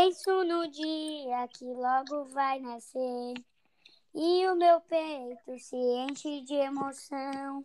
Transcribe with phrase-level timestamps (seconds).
[0.00, 3.34] Penso no dia que logo vai nascer
[4.14, 7.64] e o meu peito se enche de emoção.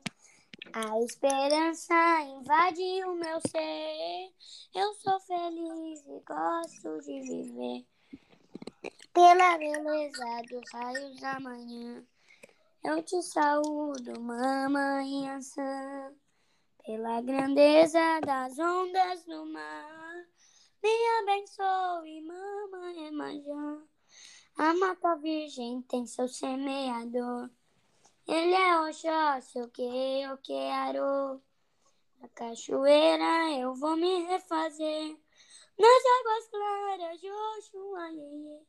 [0.73, 4.33] A esperança invade o meu ser.
[4.73, 7.85] Eu sou feliz e gosto de viver.
[9.13, 12.03] Pela beleza dos raios da manhã,
[12.83, 16.11] eu te saúdo, mamãe Ançã.
[16.83, 20.12] Pela grandeza das ondas do mar,
[20.83, 20.89] me
[21.21, 23.81] abençoe, mamãe Emanjã.
[24.57, 27.49] A mata virgem tem seu semeador.
[28.27, 31.41] Ele é o que eu quero.
[32.19, 35.17] Na cachoeira eu vou me refazer.
[35.79, 38.67] Nas águas claras de Oxuaie.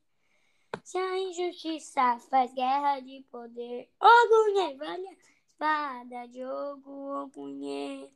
[0.84, 8.08] Se a injustiça faz guerra de poder, Ogunhê, vale a espada de Ogu, Ogunhê.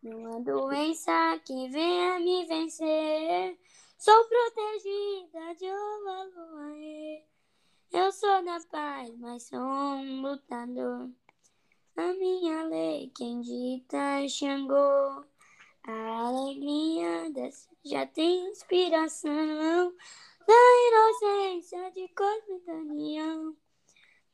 [0.00, 3.58] Numa doença que venha me vencer,
[3.98, 7.24] sou protegida de Ovaluaê.
[7.90, 11.10] Eu sou da paz, mas sou um lutador.
[11.96, 15.24] A minha lei, quem dita Xangô.
[15.82, 19.92] A alegria dessa já tem inspiração
[20.46, 20.54] da
[20.88, 23.56] inocência de Cosme e Daniel.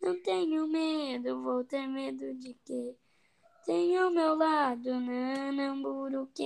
[0.03, 2.97] Não tenho medo, vou ter medo de quê?
[3.65, 6.43] Tenho ao meu lado Nanamburuque.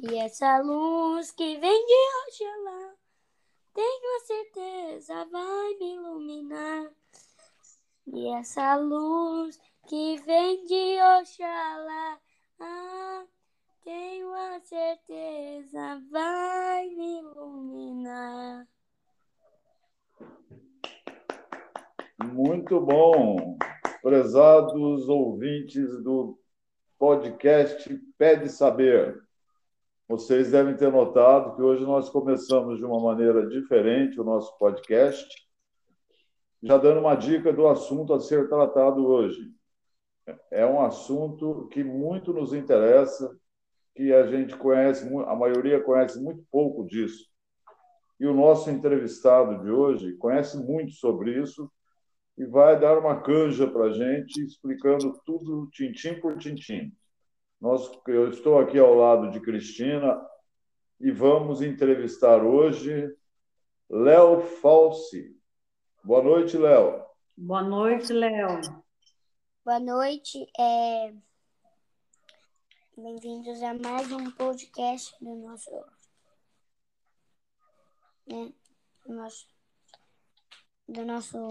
[0.00, 1.94] E essa luz que vem de
[2.26, 2.94] Oxalá
[3.74, 6.90] tenho a certeza vai me iluminar.
[8.06, 12.18] E essa luz que vem de Oxalá,
[12.60, 13.24] ah,
[13.82, 18.66] tenho a certeza vai me iluminar.
[22.22, 23.56] Muito bom,
[24.02, 26.36] prezados ouvintes do
[26.98, 29.22] podcast Pede Saber.
[30.08, 35.24] Vocês devem ter notado que hoje nós começamos de uma maneira diferente o nosso podcast,
[36.60, 39.52] já dando uma dica do assunto a ser tratado hoje.
[40.50, 43.32] É um assunto que muito nos interessa,
[43.94, 47.24] que a gente conhece, a maioria conhece muito pouco disso.
[48.18, 51.70] E o nosso entrevistado de hoje conhece muito sobre isso
[52.36, 56.92] e vai dar uma canja para a gente, explicando tudo tintim por tintim.
[57.60, 60.20] Nós, eu estou aqui ao lado de Cristina
[61.00, 63.14] e vamos entrevistar hoje
[63.88, 65.36] Léo Falsi.
[66.02, 67.04] Boa noite, Léo.
[67.36, 68.60] Boa noite, Léo.
[69.64, 70.44] Boa noite.
[70.58, 71.12] É...
[72.96, 75.70] Bem-vindos a mais um podcast do nosso.
[78.26, 78.52] Né?
[79.06, 79.46] Do nosso.
[80.88, 81.48] Do nosso.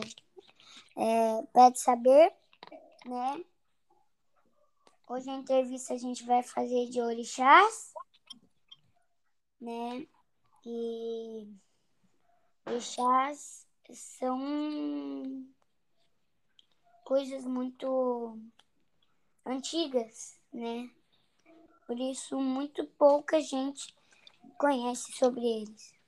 [0.96, 1.42] É...
[1.54, 2.34] Pede Saber,
[3.06, 3.44] né?
[5.08, 7.94] Hoje a entrevista a gente vai fazer de orixás,
[9.60, 10.08] né?
[10.66, 11.54] E
[12.66, 15.46] orixás são
[17.04, 18.40] coisas muito
[19.46, 20.90] antigas, né?
[21.86, 23.94] Por isso muito pouca gente
[24.58, 26.01] conhece sobre eles.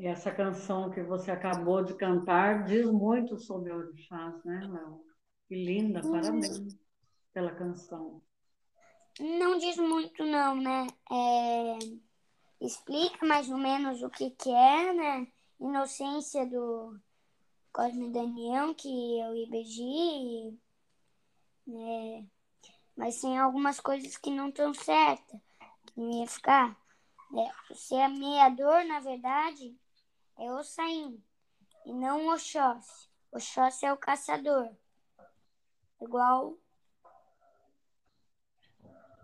[0.00, 5.04] E essa canção que você acabou de cantar diz muito sobre orixás, né, Léo?
[5.46, 6.74] Que linda, parabéns
[7.34, 8.22] pela canção.
[9.20, 10.86] Não diz muito não, né?
[11.12, 11.78] É...
[12.62, 15.26] Explica mais ou menos o que, que é, né?
[15.60, 16.98] Inocência do
[17.70, 20.58] Cosme Daniel, que é o IBG,
[21.66, 22.26] né?
[22.96, 25.40] Mas tem algumas coisas que não estão certas,
[25.88, 26.74] que não ia ficar.
[27.30, 27.52] Né?
[27.70, 29.78] O semeador, na verdade,
[30.40, 31.22] é o Saim,
[31.84, 33.08] e não o Oxóssi.
[33.30, 34.74] Oxóssi é o caçador
[36.00, 36.58] igual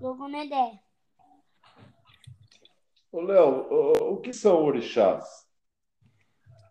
[0.00, 0.82] Logomedé.
[3.10, 5.48] Ô, Léo, o, o que são orixás?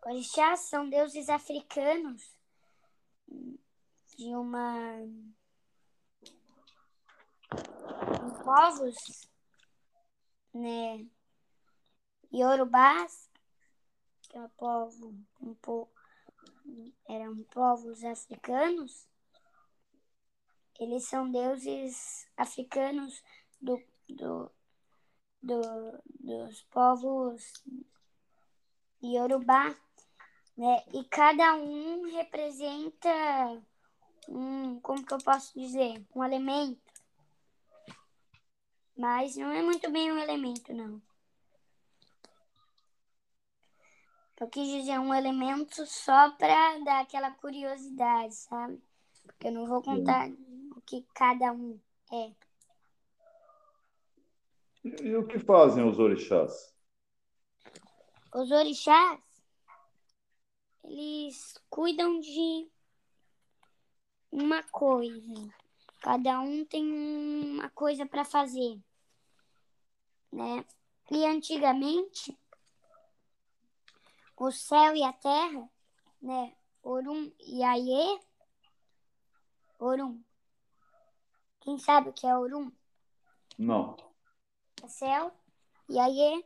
[0.06, 2.22] Orixás são deuses africanos
[4.16, 5.00] de uma
[8.44, 9.28] povos,
[10.54, 11.04] né,
[12.32, 13.30] Yorubás,
[14.40, 15.90] um povo, um povo,
[17.08, 19.08] eram povos africanos,
[20.80, 23.24] eles são deuses africanos
[23.62, 24.52] do, do,
[25.42, 25.62] do,
[26.20, 27.64] dos povos
[29.02, 29.76] Yorubá,
[30.58, 30.84] né?
[30.94, 33.64] E cada um representa
[34.28, 36.82] um, como que eu posso dizer, um elemento.
[38.98, 41.02] Mas não é muito bem um elemento, não.
[44.40, 48.82] Eu quis dizer um elemento só para dar aquela curiosidade, sabe?
[49.24, 50.30] Porque eu não vou contar
[50.86, 51.80] que cada um
[52.12, 52.32] é.
[54.84, 56.76] E, e o que fazem os orixás?
[58.34, 59.20] Os orixás,
[60.84, 62.70] eles cuidam de
[64.32, 65.50] uma coisa.
[66.02, 68.78] Cada um tem uma coisa para fazer,
[70.32, 70.64] né?
[71.10, 72.38] E antigamente,
[74.38, 75.70] o céu e a terra,
[76.22, 76.56] né?
[76.84, 78.20] Orum e Aie.
[79.80, 80.22] Orum.
[81.62, 82.72] Quem sabe o que é Orum?
[83.58, 83.96] Não.
[84.84, 85.32] É céu
[85.90, 86.46] e Aie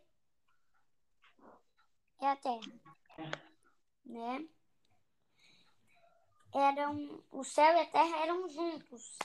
[2.22, 2.72] é a terra,
[4.06, 4.48] né?
[6.54, 9.18] Eram o céu e a terra eram juntos,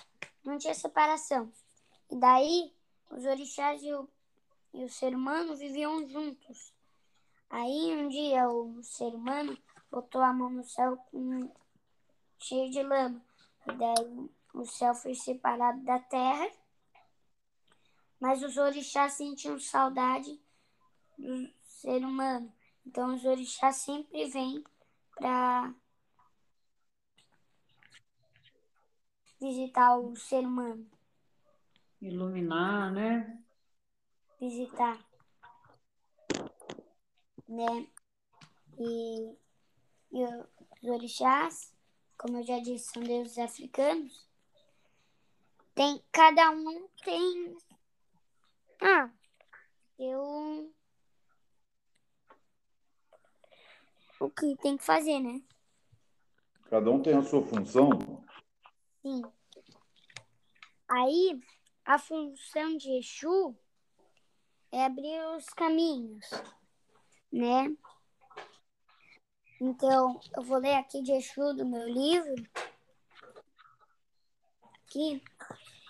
[0.44, 1.52] não tinha separação.
[2.10, 2.74] E daí
[3.10, 4.08] os orixás e o,
[4.72, 6.73] e o ser humano viviam juntos.
[7.54, 9.56] Aí um dia o ser humano
[9.88, 11.52] botou a mão no céu com,
[12.36, 13.24] cheio de lama.
[13.68, 16.50] E daí o céu foi separado da terra.
[18.18, 20.36] Mas os orixás sentiam saudade
[21.16, 22.52] do ser humano.
[22.84, 24.64] Então os orixás sempre vêm
[25.14, 25.72] para
[29.40, 30.90] visitar o ser humano.
[32.02, 33.40] Iluminar, né?
[34.40, 35.13] Visitar.
[37.48, 37.86] Né?
[38.78, 39.36] E,
[40.12, 41.72] e os orixás,
[42.16, 44.26] como eu já disse, são deuses africanos.
[45.74, 47.56] Tem, cada um tem.
[48.80, 49.10] Ah,
[49.98, 50.72] eu
[54.20, 55.42] o que tem que fazer, né?
[56.70, 57.90] Cada um tem a sua função?
[59.02, 59.22] Sim.
[60.88, 61.40] Aí,
[61.84, 63.56] a função de Exu
[64.72, 66.26] é abrir os caminhos,
[67.34, 67.76] né?
[69.60, 72.34] Então, eu vou ler aqui de Exu do meu livro.
[74.62, 75.22] Aqui.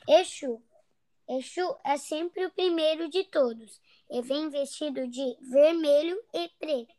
[0.09, 0.63] Exu.
[1.29, 3.81] Exu é sempre o primeiro de todos
[4.11, 6.95] e vem vestido de vermelho e preto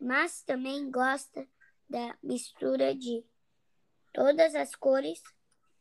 [0.00, 1.46] mas também gosta
[1.88, 3.22] da mistura de
[4.12, 5.22] todas as cores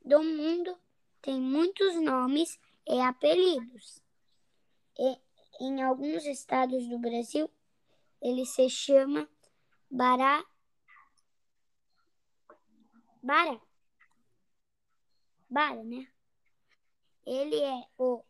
[0.03, 0.77] do mundo,
[1.21, 4.03] tem muitos nomes e apelidos.
[4.97, 5.17] E
[5.61, 7.49] em alguns estados do Brasil,
[8.21, 9.29] ele se chama
[9.89, 10.45] Bará.
[13.21, 13.61] Bara.
[15.49, 16.07] Bara, né?
[17.25, 18.23] Ele é o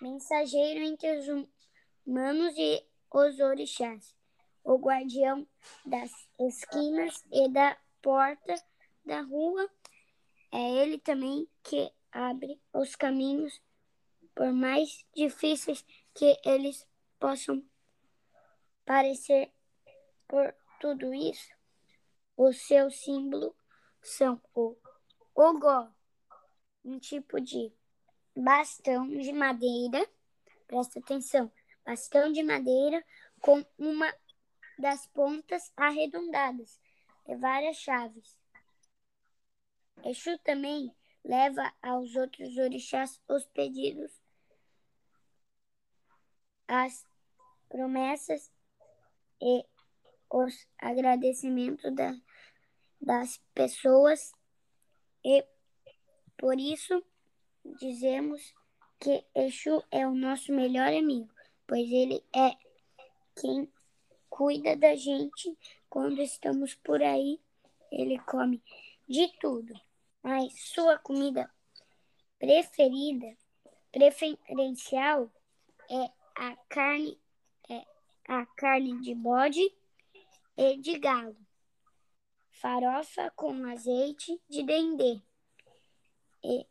[0.00, 1.48] mensageiro entre os
[2.06, 4.16] humanos e os orixás
[4.66, 5.46] o guardião
[5.84, 6.10] das
[6.40, 8.54] esquinas e da porta
[9.04, 9.70] da rua.
[10.52, 13.62] É ele também que abre os caminhos,
[14.34, 16.84] por mais difíceis que eles
[17.20, 17.64] possam
[18.86, 19.52] parecer.
[20.26, 21.50] Por tudo isso,
[22.36, 23.54] o seu símbolo
[24.02, 24.76] são o
[25.34, 25.92] ogó,
[26.84, 27.72] um tipo de
[28.34, 30.08] bastão de madeira,
[30.66, 31.52] presta atenção,
[31.84, 33.04] bastão de madeira
[33.40, 34.12] com uma
[34.78, 36.80] das pontas arredondadas
[37.26, 38.38] e várias chaves.
[40.04, 40.94] Exu também
[41.24, 44.12] leva aos outros orixás os pedidos,
[46.68, 47.04] as
[47.68, 48.50] promessas
[49.40, 49.64] e
[50.30, 52.14] os agradecimentos da,
[53.00, 54.32] das pessoas
[55.24, 55.44] e
[56.36, 57.02] por isso
[57.78, 58.54] dizemos
[59.00, 61.32] que Exu é o nosso melhor amigo,
[61.66, 62.56] pois ele é
[63.40, 63.70] quem
[64.28, 65.56] cuida da gente
[65.88, 67.40] quando estamos por aí.
[67.90, 68.62] Ele come
[69.08, 69.74] de tudo,
[70.22, 71.50] mas sua comida
[72.38, 73.36] preferida,
[73.90, 75.30] preferencial
[75.90, 77.18] é a carne,
[78.28, 79.74] a carne de bode
[80.56, 81.36] e de galo,
[82.50, 85.20] farofa com azeite de dendê
[86.42, 86.66] e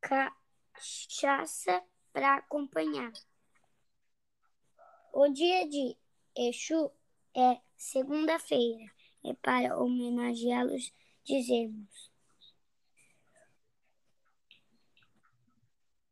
[0.00, 3.12] cachaça para acompanhar.
[5.12, 5.96] O dia de
[6.36, 6.90] Exu
[7.36, 8.90] é segunda-feira
[9.24, 10.92] e para homenageá-los
[11.24, 12.10] dizemos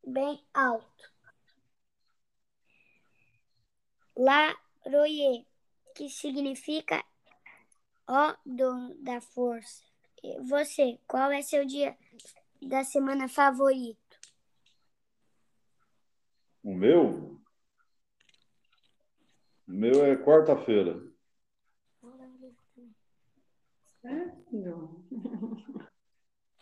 [0.03, 1.08] bem alto.
[4.19, 5.47] Laroye,
[5.95, 7.01] que significa
[8.05, 9.81] ó dono da força.
[10.21, 11.97] E você, qual é seu dia
[12.61, 14.19] da semana favorito?
[16.61, 17.39] O meu?
[19.65, 21.01] O meu é quarta-feira.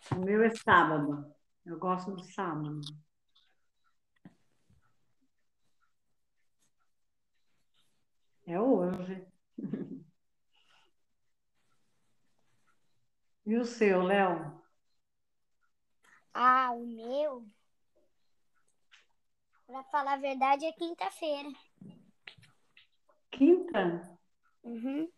[0.09, 1.35] O meu é sábado.
[1.65, 2.79] Eu gosto do sábado.
[8.47, 9.27] É hoje.
[13.45, 14.61] E o seu, Léo?
[16.33, 17.45] Ah, o meu
[19.65, 21.49] Pra falar a verdade, é quinta-feira.
[23.29, 24.17] Quinta?
[24.63, 25.11] Uhum.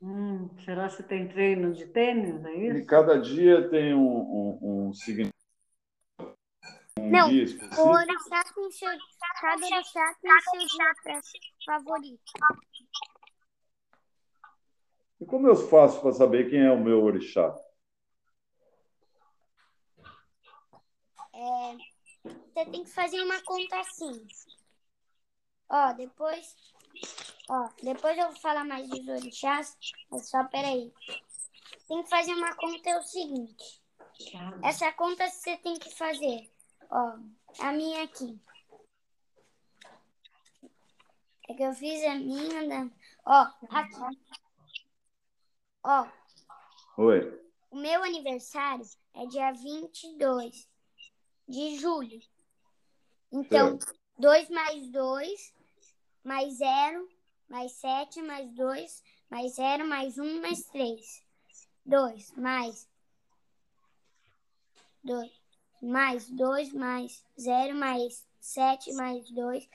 [0.00, 2.44] Hum, será que tem treino de tênis?
[2.44, 2.86] É E isso?
[2.86, 5.32] cada dia tem um, um, um significado.
[6.98, 7.88] Um Não, dia O específico.
[7.88, 8.88] orixá tem seu,
[9.42, 11.20] cada orixá tem seu dia pra-
[11.66, 12.32] favorito.
[15.20, 17.52] E como eu faço para saber quem é o meu orixá?
[21.34, 21.76] É,
[22.24, 24.24] você tem que fazer uma conta assim.
[25.68, 26.54] Ó, depois.
[27.48, 29.76] Ó, depois eu vou falar mais dos orixás,
[30.08, 30.92] mas só peraí.
[31.88, 33.82] Tem que fazer uma conta é o seguinte.
[34.62, 36.48] Essa conta você tem que fazer.
[36.90, 37.18] Ó,
[37.58, 38.40] a minha aqui.
[41.48, 42.62] É que eu fiz a minha.
[42.66, 42.90] né?
[43.24, 44.18] Ó, aqui.
[45.84, 46.06] Ó,
[46.98, 47.40] Oi.
[47.70, 48.84] o meu aniversário
[49.14, 50.68] é dia 22
[51.48, 52.20] de julho.
[53.32, 53.78] Então,
[54.18, 55.54] 2 mais 2,
[56.22, 57.08] mais 0,
[57.48, 61.24] mais 7, mais 2, mais 0, mais 1, mais 3.
[61.84, 62.88] 2, mais
[65.02, 65.30] 2,
[65.82, 69.68] mais 2, mais 0, mais 7, mais 2,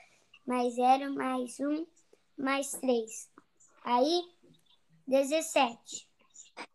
[0.48, 1.86] mais 0, mais 1,
[2.38, 3.30] mais 3.
[3.84, 4.34] Aí,
[5.06, 6.08] 17.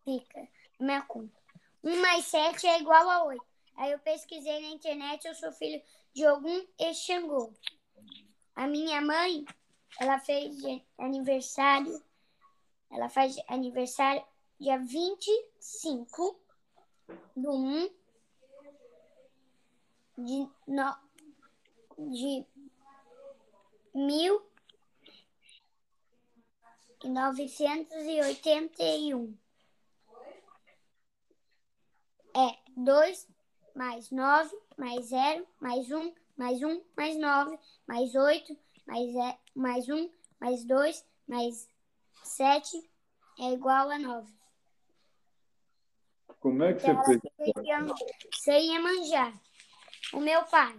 [0.03, 0.47] Fica
[0.79, 1.35] na minha conta.
[1.83, 3.43] 1 mais 7 é igual a 8.
[3.77, 5.81] Aí eu pesquisei na internet, eu sou filho
[6.13, 7.51] de Ogum e Xangô.
[8.55, 9.43] A minha mãe,
[9.99, 10.55] ela fez
[10.99, 11.99] aniversário,
[12.91, 14.23] ela faz aniversário
[14.59, 16.39] dia 25
[17.35, 17.89] do 1
[20.19, 20.95] de, no,
[22.11, 22.45] de
[23.93, 24.41] mil
[27.03, 29.37] novecentos e oitenta e um.
[32.35, 33.27] É 2
[33.75, 39.89] mais 9, mais 0, mais 1, mais 1, mais 9, mais 8, mais, ze- mais
[39.89, 40.09] 1,
[40.39, 41.69] mais 2, mais
[42.23, 42.89] 7
[43.39, 44.31] é igual a 9.
[46.39, 47.03] Como é que você Então,
[47.37, 47.67] fez?
[47.67, 47.95] ela
[48.35, 49.33] Sem Iemanjá.
[50.13, 50.77] O meu pai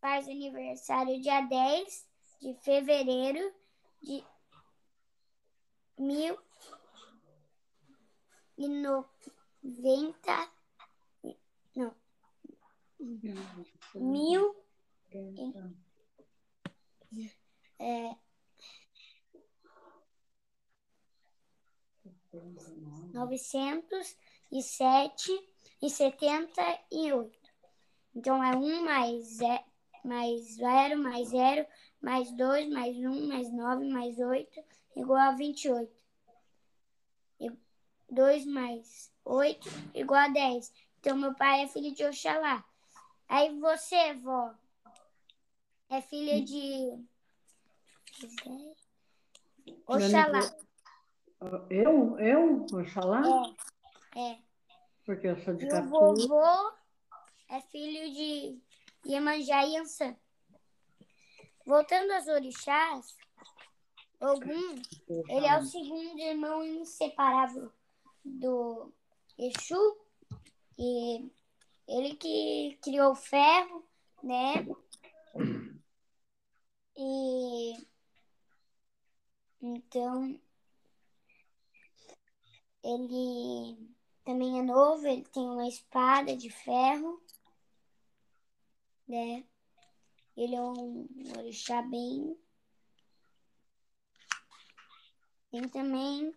[0.00, 2.08] faz aniversário dia 10
[2.40, 3.54] de fevereiro
[4.02, 4.24] de
[5.98, 6.38] mil
[8.56, 10.50] e noventa
[11.74, 11.94] não
[13.94, 14.54] mil
[17.78, 18.16] é,
[23.12, 24.16] novecentos
[24.50, 25.30] e sete
[25.82, 27.50] e setenta e oito.
[28.14, 29.38] Então é um mais
[30.08, 31.66] mais zero mais zero
[32.00, 34.64] mais dois mais um mais nove mais oito
[34.96, 35.96] igual a vinte e oito
[37.40, 37.50] E
[38.10, 42.64] dois mais oito igual a dez então meu pai é filho de Oxalá
[43.28, 44.54] aí você vó
[45.90, 47.04] é filha de
[49.86, 50.40] Oxalá
[51.70, 52.18] Eu?
[52.18, 52.66] Eu?
[52.72, 53.22] Oxalá?
[54.16, 54.38] é é
[55.04, 55.88] Porque eu sou de E o Catu.
[55.88, 56.72] vovô
[57.50, 58.60] é filho de
[59.06, 60.16] Iemanjá e Ançã.
[61.66, 63.16] Voltando aos orixás,
[64.20, 64.74] Ogum,
[65.28, 67.72] ele é o segundo irmão inseparável
[68.24, 68.92] do
[69.38, 69.98] Exu.
[70.78, 71.30] E
[71.86, 73.86] ele que criou o ferro,
[74.22, 74.66] né?
[76.96, 77.86] E
[79.60, 80.40] então
[82.82, 87.22] ele também é novo, ele tem uma espada de ferro,
[89.08, 89.44] né?
[90.36, 92.36] Ele é um orixá bem.
[95.50, 96.32] Tem também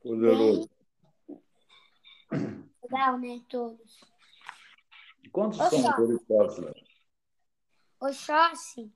[0.00, 0.70] Poderoso.
[2.82, 3.44] legal, né?
[3.48, 4.04] Todos.
[5.32, 6.74] Quantos são os orixás, Léo?
[8.00, 8.92] Oxóssi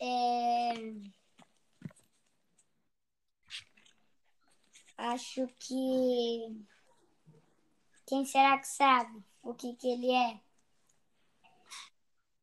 [0.00, 0.92] é...
[4.96, 6.64] Acho que...
[8.06, 10.40] Quem será que sabe o que, que ele é?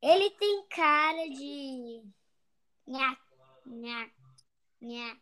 [0.02, 2.02] Ele tem cara de...
[2.88, 3.18] Nha,
[3.66, 4.12] nha,
[4.82, 5.18] nha.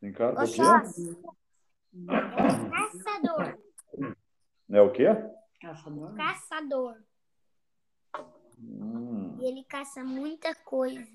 [0.00, 0.36] Tem cara é
[2.70, 3.58] caçador.
[4.68, 5.06] É o quê?
[5.60, 6.16] Caçador?
[6.16, 7.02] Caçador.
[8.58, 9.38] Hum.
[9.40, 11.06] E ele caça muita coisa.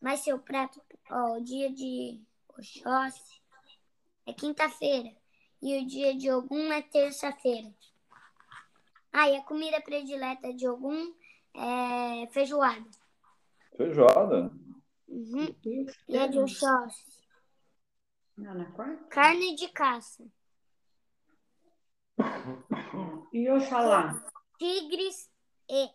[0.00, 0.80] Mas seu prato,
[1.10, 3.40] ó, o dia de Oxóssi
[4.26, 5.14] é quinta-feira.
[5.62, 7.74] E o dia de Ogum é terça-feira.
[9.12, 11.14] Ah, e a comida predileta de Ogum
[11.54, 12.88] é feijoada.
[13.76, 14.52] Feijoada.
[15.08, 15.54] Uhum.
[16.08, 17.04] E a de Oxóssi,
[18.74, 19.04] quarta?
[19.08, 20.24] carne de caça.
[23.32, 24.24] E Oxalá?
[24.58, 25.28] Tigres
[25.68, 25.90] e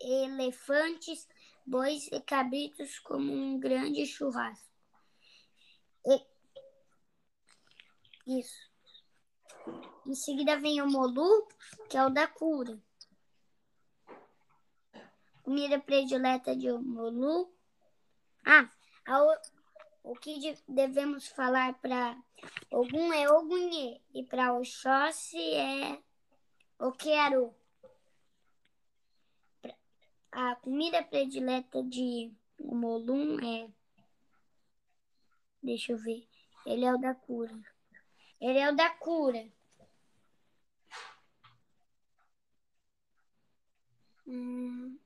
[0.00, 1.26] elefantes,
[1.66, 4.68] bois e cabritos como um grande churrasco.
[6.06, 8.38] E...
[8.38, 8.68] Isso.
[10.08, 11.46] Em seguida vem o Molu,
[11.86, 12.80] que é o da cura.
[15.42, 17.52] Comida predileta de Molu.
[18.42, 18.70] Ah,
[20.02, 22.18] o que devemos falar para
[22.70, 26.02] Ogum é Ogunhê e para Oxóssi é
[26.78, 27.54] Oquearu.
[30.32, 33.68] A comida predileta de Molum é.
[35.62, 36.26] Deixa eu ver.
[36.64, 37.52] Ele é o da cura.
[38.40, 39.57] Ele é o da cura.
[44.28, 44.98] Hum.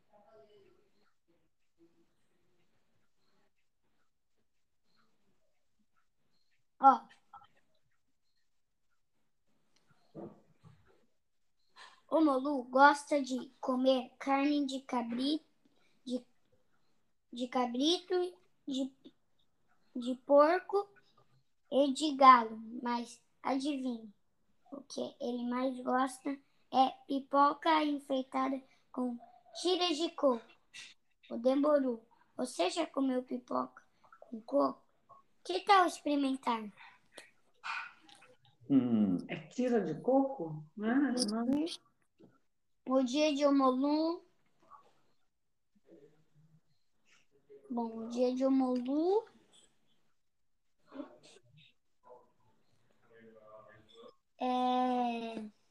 [6.81, 7.00] Ó.
[12.11, 15.45] O Molu gosta de comer carne de cabrito,
[16.05, 16.26] de,
[17.33, 18.35] de cabrito,
[18.67, 18.93] de,
[19.95, 20.88] de porco
[21.71, 24.12] e de galo, mas adivinhe,
[24.73, 26.37] o que ele mais gosta
[26.73, 28.61] é pipoca enfeitada
[28.93, 29.19] com
[29.61, 30.45] tiras de coco,
[31.31, 32.01] o demboru.
[32.37, 33.83] Você já comeu pipoca
[34.21, 34.83] com coco?
[35.45, 36.63] Que tal experimentar?
[38.71, 39.19] Hum.
[39.29, 40.65] É tira de coco?
[40.79, 41.67] Ah, não.
[42.87, 44.25] O dia de Omolu.
[47.69, 49.25] Bom, o dia de Omolu.
[54.39, 55.62] É...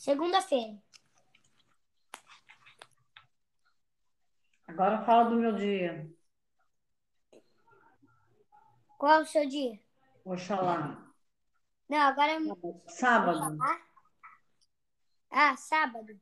[0.00, 0.82] Segunda-feira.
[4.66, 6.10] Agora fala do meu dia.
[8.96, 9.78] Qual é o seu dia?
[10.24, 11.06] Oxalá.
[11.86, 12.38] Não, agora é
[12.88, 13.36] sábado.
[13.40, 13.82] Oxalá.
[15.30, 16.18] Ah, sábado.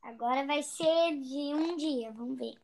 [0.00, 2.54] Agora vai ser de um dia, vamos ver.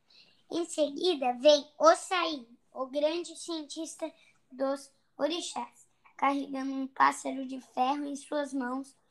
[0.49, 4.11] Em seguida vem Ossaí, o grande cientista
[4.51, 9.02] dos orixás, carregando um pássaro de ferro em suas mãos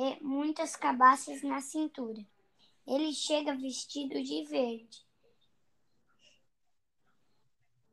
[0.00, 2.26] e muitas cabaças na cintura.
[2.86, 5.06] Ele chega vestido de verde,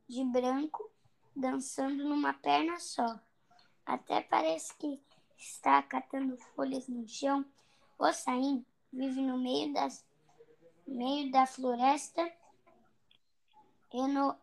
[0.07, 0.89] de branco,
[1.35, 3.19] dançando numa perna só.
[3.85, 5.03] Até parece que
[5.37, 7.45] está catando folhas no chão.
[7.99, 10.05] O Saim vive no meio, das,
[10.87, 12.23] meio da floresta
[13.91, 14.33] e no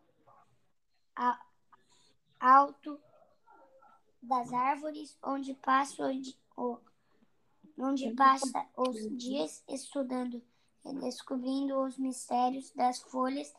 [1.15, 1.43] a,
[2.39, 3.01] alto
[4.21, 6.11] das árvores, onde passa o,
[6.55, 6.94] o
[7.77, 10.41] onde passa os dias estudando
[10.85, 13.53] e descobrindo os mistérios das folhas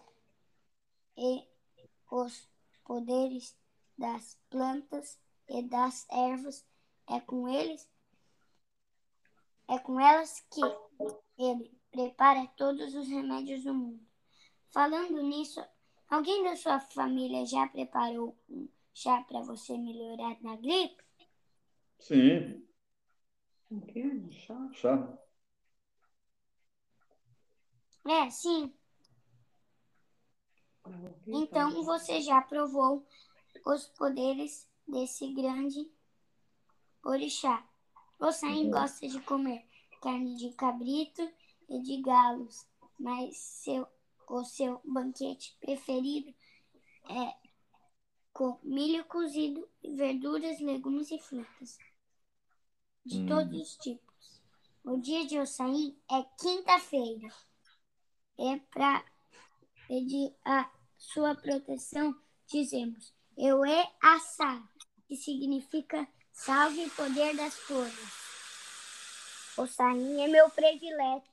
[1.16, 1.44] e
[2.10, 2.48] os
[2.84, 3.56] poderes
[3.98, 6.64] das plantas e das ervas.
[7.08, 7.88] É com eles,
[9.68, 10.60] é com elas que
[11.38, 14.04] ele prepara todos os remédios do mundo.
[14.70, 15.64] Falando nisso,
[16.08, 21.02] alguém da sua família já preparou um chá para você melhorar na gripe?
[22.00, 22.65] Sim?
[24.30, 24.70] Chá?
[24.72, 25.18] Chá?
[28.06, 28.72] É, sim.
[31.26, 33.04] Então você já provou
[33.64, 35.90] os poderes desse grande
[37.02, 37.68] orixá.
[38.20, 38.70] Você uhum.
[38.70, 39.66] gosta de comer
[40.00, 41.28] carne de cabrito
[41.68, 42.68] e de galos,
[43.00, 43.84] mas seu,
[44.28, 46.32] o seu banquete preferido
[47.10, 47.34] é
[48.32, 51.78] com milho cozido, verduras, legumes e frutas
[53.06, 53.26] de hum.
[53.26, 54.42] todos os tipos.
[54.84, 57.28] O dia de eu sair é quinta-feira.
[58.38, 59.04] É para
[59.88, 62.14] pedir a sua proteção,
[62.46, 64.66] dizemos eu é assá,
[65.06, 68.26] que significa salve o poder das flores.
[69.58, 71.30] O saim é meu predileto.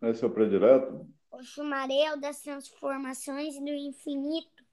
[0.00, 1.06] É seu predileto?
[1.30, 4.64] O chumarel das transformações do infinito.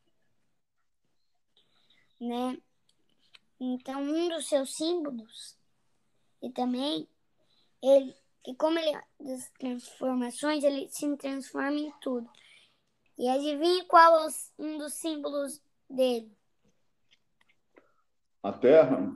[2.19, 2.61] Né?
[3.59, 5.57] Então, um dos seus símbolos
[6.45, 7.09] e também,
[7.81, 12.29] ele, e como ele das transformações, ele se transforma em tudo.
[13.17, 14.27] E adivinhe qual é
[14.59, 16.31] um dos símbolos dele?
[18.43, 19.11] A terra?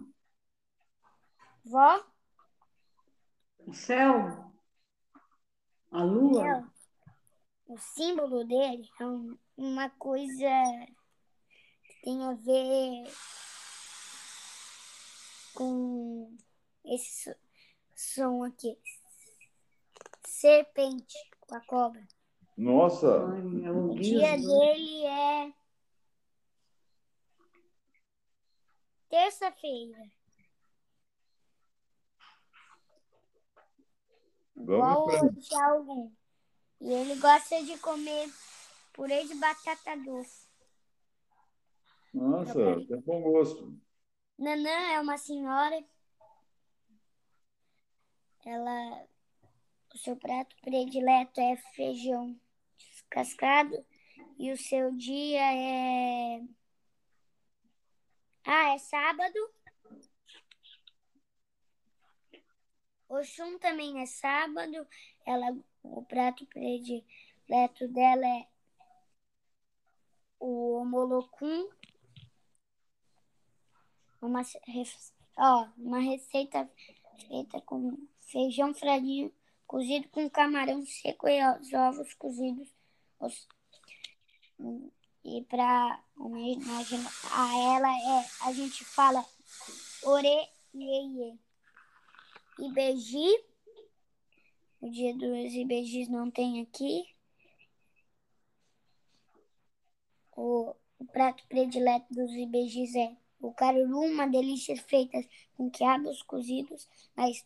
[1.63, 2.03] Vó?
[3.59, 4.51] O céu?
[5.91, 6.67] A lua?
[7.67, 10.49] O símbolo dele é um, uma coisa
[11.83, 13.13] que tem a ver
[15.53, 16.35] com
[16.85, 17.35] esse
[17.95, 18.77] são aqui.
[20.25, 22.07] Serpente com a cobra.
[22.57, 25.53] Nossa, Ai, O dia dele é
[29.09, 30.11] terça-feira.
[34.55, 36.11] Igual hoje algum.
[36.81, 38.29] E ele gosta de comer
[38.93, 40.47] purê de batata doce.
[42.13, 43.77] nossa, tem bom gosto.
[44.37, 45.83] Nanã é uma senhora.
[48.49, 49.07] Ela.
[49.93, 52.35] O seu prato predileto é feijão
[52.79, 53.85] descascado.
[54.39, 56.41] E o seu dia é.
[58.43, 59.39] Ah, é sábado.
[63.07, 64.87] Oxum também é sábado.
[65.27, 68.47] Ela, o prato predileto dela é
[70.39, 71.69] o homolocum.
[74.19, 74.41] Uma,
[75.37, 76.67] ó, uma receita
[77.27, 79.33] feita com feijão fradinho
[79.67, 82.67] cozido com camarão seco e os ovos cozidos.
[83.19, 83.47] Os-
[85.23, 89.23] e para homenagear a ela, é, a gente fala
[90.03, 91.37] ore iê
[92.59, 93.45] Ibeji.
[94.81, 97.03] O dia dos ibejis não tem aqui.
[100.35, 105.17] O, o prato predileto dos ibejis é o caruru, uma delícia feita
[105.55, 107.45] com quiabos cozidos, mas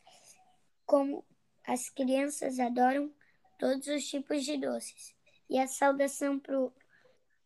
[0.85, 1.25] como
[1.65, 3.13] as crianças adoram
[3.57, 5.15] todos os tipos de doces.
[5.49, 6.73] E a saudação para os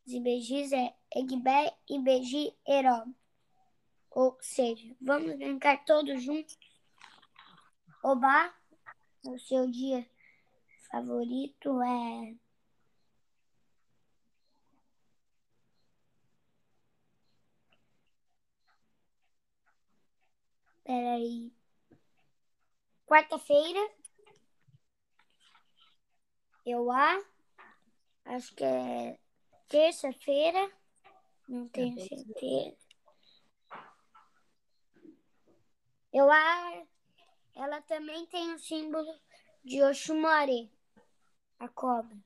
[0.08, 3.06] ibejis é Egbé Ibeji Heró.
[4.12, 6.58] Ou seja, vamos brincar todos juntos?
[8.04, 8.54] Oba,
[9.26, 10.08] o seu dia
[10.89, 12.36] favorito é
[20.88, 21.57] Peraí.
[23.08, 23.80] Quarta-feira.
[26.65, 27.24] Eu a.
[28.26, 29.17] Acho que é
[29.70, 30.70] terça-feira.
[31.48, 32.78] Não tenho certeza.
[36.12, 36.86] Eu a.
[37.56, 39.17] Ela também tem o símbolo
[39.63, 40.70] de Oxumare,
[41.58, 42.17] a cobra.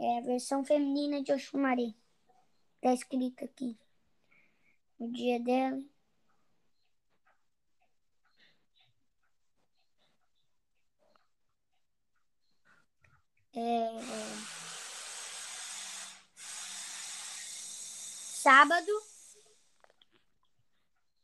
[0.00, 1.94] É a versão feminina de Oxumare.
[2.80, 3.78] Tá escrito aqui.
[4.98, 5.91] O dia dela.
[13.54, 13.90] É...
[18.42, 18.90] Sábado.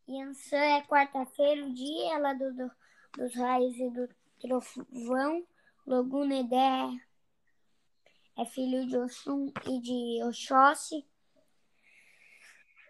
[0.08, 2.70] Yansan é quarta-feira, o dia ela do, do-
[3.16, 4.08] dos raios e do
[4.40, 5.46] trovão.
[5.86, 6.90] Logunedé
[8.36, 11.06] é filho de Oxum e de Oxóssi.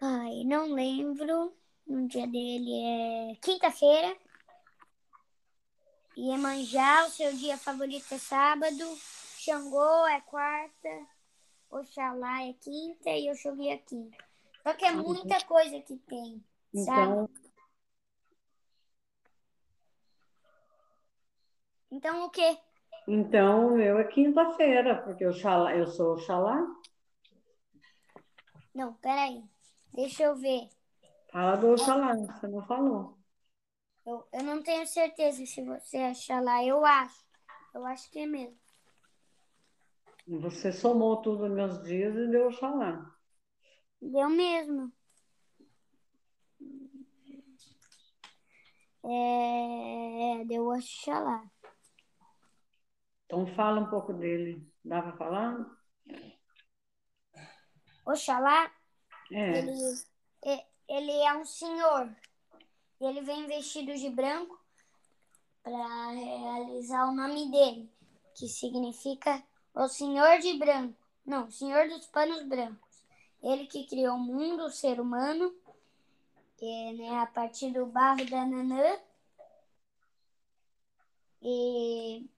[0.01, 1.53] Ai, não lembro.
[1.87, 4.15] O dia dele é quinta-feira.
[6.15, 8.85] Iemanjá, o seu dia favorito é sábado.
[9.39, 11.07] Xangô é quarta.
[11.71, 14.17] Oxalá é quinta e Oxogui é quinta.
[14.63, 16.43] Só que é muita coisa que tem.
[16.73, 17.29] Então,
[21.89, 22.57] Então o quê?
[23.07, 26.59] então eu é quinta-feira, porque eu, xalá, eu sou Oxalá.
[28.75, 29.41] Não, peraí.
[29.93, 30.67] Deixa eu ver.
[31.31, 33.17] Fala do Oxalá, você não falou.
[34.05, 36.61] Eu, eu não tenho certeza se você é Oxalá.
[36.65, 37.25] Eu acho.
[37.73, 38.68] Eu acho que é mesmo.
[40.37, 43.15] Você somou tudo os meus dias e deu Oxalá.
[43.99, 44.93] Deu mesmo.
[49.03, 51.49] É, deu Oxalá.
[53.25, 54.71] Então fala um pouco dele.
[54.85, 55.65] Dá para falar?
[58.05, 58.71] Oxalá,
[59.31, 59.57] É.
[59.59, 59.71] ele,
[60.45, 62.15] é- ele é um senhor.
[63.01, 64.59] Ele vem vestido de branco
[65.63, 67.91] para realizar o nome dele,
[68.35, 69.43] que significa
[69.79, 70.95] o Senhor de Branco.
[71.25, 73.03] Não, Senhor dos Panos Brancos.
[73.41, 75.55] Ele que criou o mundo, o ser humano,
[76.61, 78.99] é, né, a partir do barro da Nanã.
[81.41, 82.29] E,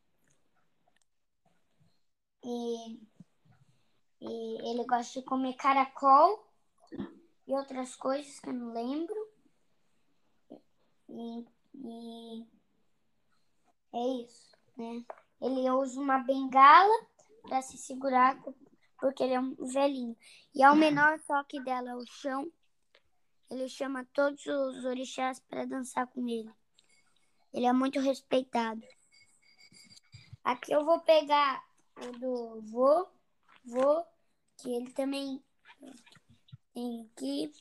[2.44, 3.00] e,
[4.22, 6.46] e ele gosta de comer caracol
[7.48, 9.32] e outras coisas que eu não lembro.
[11.10, 12.46] E, e
[13.94, 15.04] é isso, né?
[15.42, 17.11] Ele usa uma bengala
[17.52, 18.42] para se segurar
[18.98, 20.16] porque ele é um velhinho.
[20.56, 22.50] E ao menor toque dela ao chão,
[23.50, 26.50] ele chama todos os orixás para dançar com ele.
[27.52, 28.82] Ele é muito respeitado.
[30.46, 31.62] Aqui eu vou pegar
[31.98, 33.06] o do vô,
[33.66, 34.06] vô,
[34.56, 35.44] que ele também
[36.74, 37.52] tem aqui.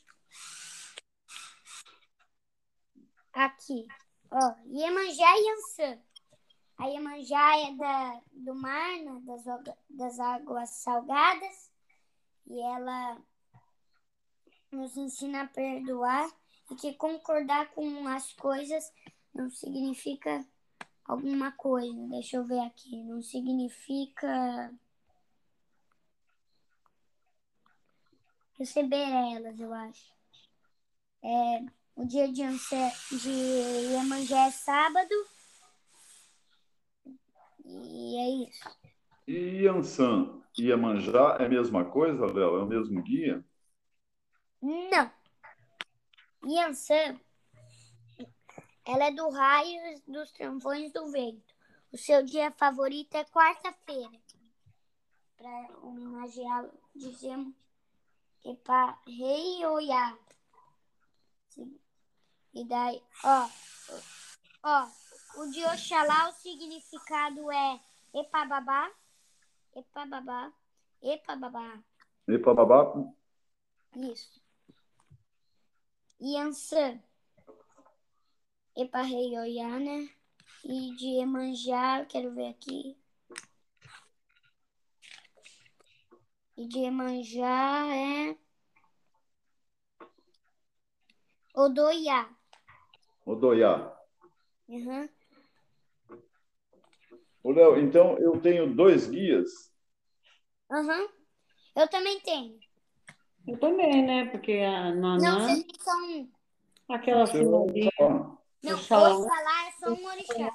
[3.33, 3.87] Aqui.
[4.31, 6.10] Ó, Iemanjá e Yansan.
[6.80, 9.44] A Iemanjá é da, do mar, né, das,
[9.90, 11.70] das águas salgadas,
[12.46, 13.18] e ela
[14.72, 16.26] nos ensina a perdoar
[16.70, 18.90] e que concordar com as coisas
[19.34, 20.42] não significa
[21.04, 22.08] alguma coisa.
[22.08, 22.96] Deixa eu ver aqui.
[23.04, 24.72] Não significa
[28.54, 30.14] receber elas, eu acho.
[31.22, 31.62] É,
[31.94, 32.42] o dia de,
[33.18, 33.30] de
[33.92, 35.14] Iemanjá é sábado
[37.70, 38.68] e é isso.
[39.26, 42.56] E Yansan e Iemanjá é a mesma coisa, Léo?
[42.56, 43.44] É o mesmo guia?
[44.61, 45.11] Não.
[46.44, 47.20] Yansan,
[48.85, 51.54] ela é do raio dos trovões do vento.
[51.92, 54.11] O seu dia favorito é quarta-feira.
[55.37, 57.54] Para homenageá-lo, dizemos
[58.40, 60.16] que para rei Oiá.
[62.52, 63.48] E daí, ó,
[64.64, 64.88] ó,
[65.36, 67.80] o de Oxalá, o significado é
[68.14, 68.90] Epababá,
[69.74, 70.52] Epababá,
[71.02, 71.82] Epababá.
[72.28, 72.92] Epababá?
[73.96, 74.40] Isso.
[76.20, 77.00] Yansan,
[78.76, 80.08] Eparreioiana
[80.64, 82.96] e de Emanjá, quero ver aqui.
[86.56, 88.36] E de Emanjá é
[91.54, 92.28] Odoiá.
[93.24, 93.96] Odoiá.
[94.68, 95.08] Uhum.
[97.42, 99.72] Ô, Léo, então eu tenho dois guias.
[100.70, 101.09] Uhum.
[101.74, 102.59] Eu também tenho.
[103.46, 104.26] Eu também, né?
[104.26, 105.18] Porque a Nanã...
[105.18, 106.29] Não, vocês são...
[106.88, 107.90] Aquela senhorinha...
[108.62, 110.53] Não, Oxalá é só um orixá.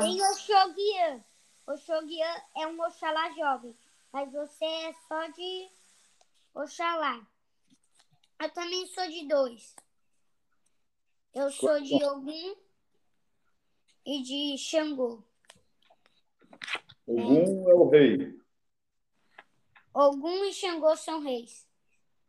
[0.00, 1.24] Tem Oxoguiã.
[1.66, 3.74] Oxoguiã é um Oxalá jovem.
[4.10, 5.68] Mas você é só de
[6.54, 7.20] Oxalá.
[8.40, 9.76] Eu também sou de dois.
[11.34, 12.56] Eu sou de Ogum
[14.06, 15.22] e de Xangô.
[17.08, 18.38] Ogum é o rei.
[19.94, 21.66] Ogum e Xangô são reis.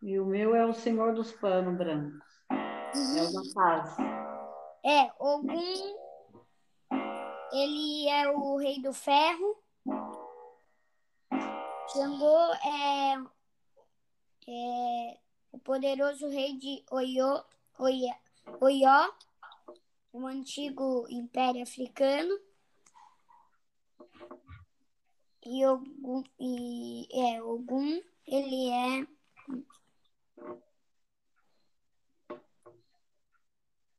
[0.01, 2.23] E o meu é o Senhor dos Panos Brancos.
[2.49, 3.17] Uhum.
[3.17, 3.97] É uma paz.
[4.85, 5.97] É, Ogum,
[7.51, 9.61] ele é o rei do ferro.
[11.91, 13.15] Xangô é,
[14.47, 15.17] é
[15.51, 17.43] o poderoso rei de Oiô,
[17.77, 18.15] Oiá,
[18.61, 19.11] Oió,
[20.13, 22.48] o antigo império africano.
[25.51, 29.07] E Ogum, e, é, Ogum ele é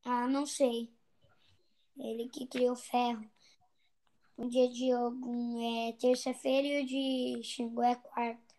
[0.05, 0.89] Ah, não sei.
[1.99, 3.29] Ele que criou ferro.
[4.37, 8.55] O dia de Ogum é terça-feira e o de Xingu é quarta.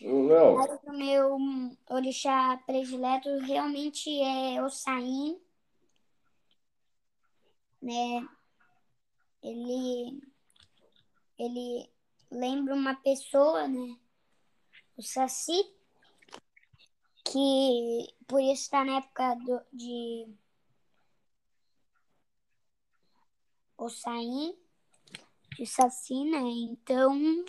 [0.00, 1.36] Mas o meu
[1.88, 5.40] orixá predileto realmente é o Saim.
[7.80, 8.28] Né?
[9.42, 10.20] Ele,
[11.38, 11.90] ele
[12.30, 13.96] lembra uma pessoa, né?
[14.96, 15.76] O Saci
[17.24, 20.26] que por isso está na época do, de
[23.76, 24.56] Ossain,
[25.56, 26.40] de Saci, né?
[26.40, 27.44] Então,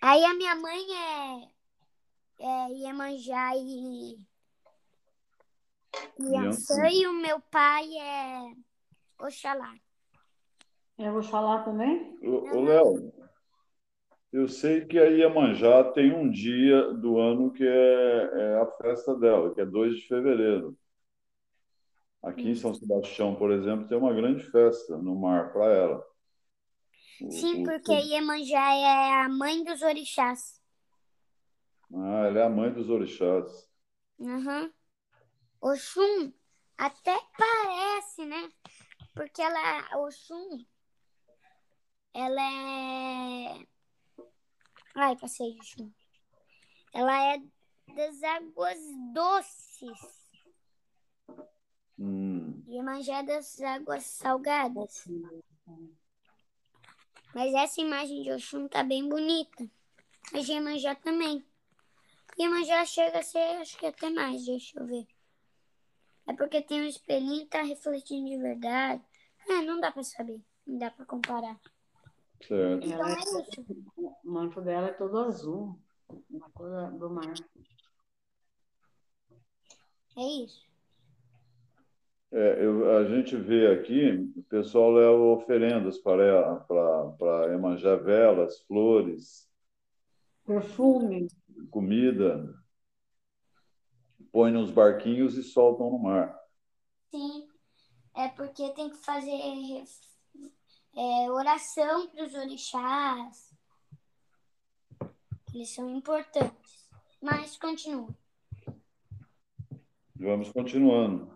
[0.00, 1.48] aí a minha mãe é,
[2.40, 4.18] é Iemanjá e
[6.18, 8.54] Yansan e o meu pai é
[9.18, 9.74] Oxalá.
[10.98, 12.18] É Oxalá também?
[12.22, 13.12] Ô, Léo,
[14.32, 19.14] eu sei que a Iemanjá tem um dia do ano que é, é a festa
[19.16, 20.76] dela, que é 2 de fevereiro.
[22.22, 26.06] Aqui em São Sebastião, por exemplo, tem uma grande festa no mar para ela.
[27.30, 30.60] Sim, porque a Iemanjá é a mãe dos orixás.
[31.92, 33.68] Ah, ela é a mãe dos orixás.
[34.18, 34.72] Uhum.
[35.60, 36.32] Oxum
[36.76, 38.50] até parece, né?
[39.14, 40.64] Porque ela, Oxum,
[42.14, 43.66] ela é
[44.94, 45.92] Ai, passei, Ju.
[46.92, 47.42] Ela é
[47.94, 48.78] das águas
[49.12, 50.30] doces.
[51.98, 52.62] Hum.
[52.68, 55.04] Iemanjá é das águas salgadas.
[57.34, 59.68] Mas essa imagem de Oxum tá bem bonita.
[60.32, 61.44] A Iemanjá também.
[62.38, 65.06] Iemanjá chega a ser, acho que até mais, deixa eu ver.
[66.28, 69.04] É porque tem um espelhinho e tá refletindo de verdade.
[69.48, 70.40] É, não dá pra saber.
[70.64, 71.60] Não dá pra comparar.
[72.46, 72.86] Certo.
[72.86, 73.64] Então é isso.
[73.96, 75.78] O manto dela é todo azul,
[76.30, 77.34] uma coisa do mar.
[80.16, 80.64] É isso.
[82.30, 88.60] É, eu, a gente vê aqui, o pessoal leva oferendas para, para, para Emanjá, velas,
[88.62, 89.48] flores,
[90.44, 91.28] perfume,
[91.70, 92.52] comida,
[94.32, 96.36] põe nos barquinhos e soltam no mar.
[97.10, 97.46] Sim,
[98.16, 99.30] é porque tem que fazer
[100.96, 103.54] é, oração para os orixás.
[105.54, 106.88] Eles são importantes.
[107.20, 108.08] Mas continua.
[110.16, 111.34] Vamos continuando.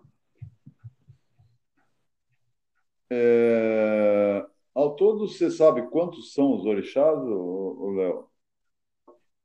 [3.10, 4.46] É...
[4.74, 8.30] Ao todo, você sabe quantos são os orixás, Léo?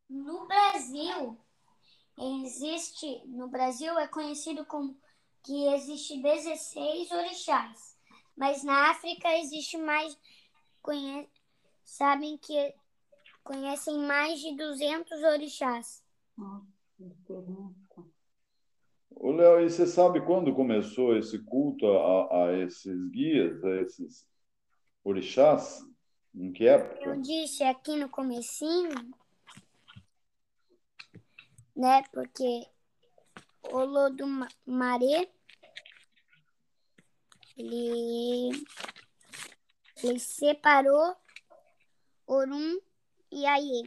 [0.10, 1.38] No Brasil,
[2.19, 4.95] existe, no Brasil é conhecido como
[5.43, 7.92] que existe 16 orixás,
[8.36, 10.17] mas na África existe mais,
[10.82, 11.28] conhe,
[11.84, 12.74] sabem que
[13.43, 16.04] conhecem mais de 200 orixás.
[19.15, 24.28] Ô, Léo, e você sabe quando começou esse culto a, a esses guias, a esses
[25.04, 25.82] orixás?
[26.36, 27.04] Em que época?
[27.04, 28.89] Eu disse aqui no comecinho,
[31.76, 32.67] né, porque
[33.72, 35.30] o Lodumaré,
[37.58, 38.66] ele,
[40.04, 41.16] ele separou
[42.28, 42.80] Orum
[43.32, 43.84] e Aie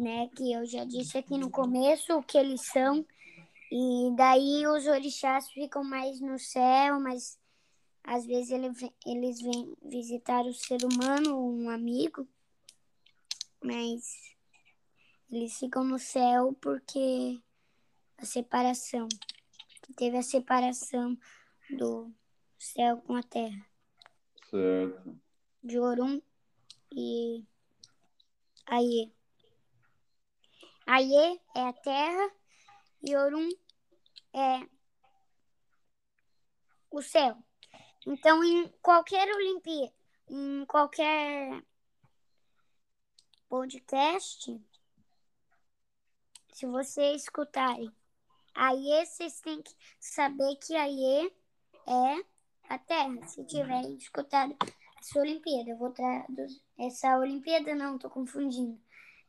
[0.00, 0.28] né?
[0.34, 3.04] Que eu já disse aqui no começo o que eles são.
[3.70, 7.38] E daí os orixás ficam mais no céu, mas
[8.02, 8.72] às vezes ele,
[9.06, 12.26] eles vêm visitar o ser humano, um amigo,
[13.62, 14.34] mas
[15.30, 17.38] eles ficam no céu porque
[18.18, 19.06] a separação.
[19.96, 21.18] Teve a separação
[21.70, 22.12] do
[22.58, 23.66] céu com a terra.
[24.50, 25.20] Certo.
[25.62, 26.20] De Orum
[26.92, 27.44] e
[28.66, 29.12] Aie.
[30.86, 32.30] Aie é a terra
[33.02, 33.48] e Orum
[34.32, 34.66] é
[36.90, 37.36] o céu.
[38.06, 39.92] Então, em qualquer Olimpíada,
[40.28, 41.62] em qualquer
[43.48, 44.60] podcast,
[46.52, 47.92] se vocês escutarem
[48.54, 51.32] Aie, vocês têm que saber que Aie
[51.86, 52.24] é
[52.68, 53.26] a Terra.
[53.26, 54.56] Se tiverem escutado
[54.98, 56.60] essa Olimpíada, eu vou traduzir.
[56.78, 58.78] Essa Olimpíada não, estou confundindo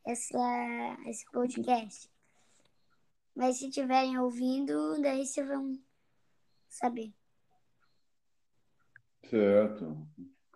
[0.06, 2.10] essa, esse podcast.
[3.34, 5.78] Mas se estiverem ouvindo, daí vocês vão
[6.68, 7.12] saber.
[9.28, 10.06] Certo.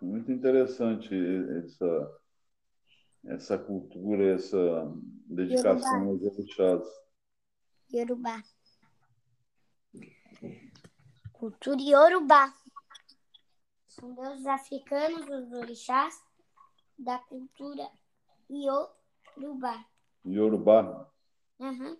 [0.01, 1.15] Muito interessante
[1.63, 2.19] essa,
[3.25, 4.93] essa cultura, essa
[5.25, 6.83] dedicação aos orixás.
[7.91, 8.43] Yorubá.
[11.37, 12.51] Cultura Yorubá.
[13.87, 16.19] São deuses africanos, os orixás,
[16.97, 17.87] da cultura.
[18.49, 19.85] Yorubá.
[20.25, 21.11] Yorubá.
[21.59, 21.97] Uhum.